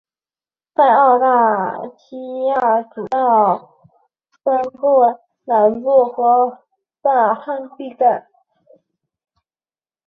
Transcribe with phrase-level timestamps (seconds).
[0.73, 3.85] 在澳大拉西亚主要
[4.43, 4.71] 分布于
[5.45, 6.57] 北部的
[7.03, 8.27] 半干旱地带。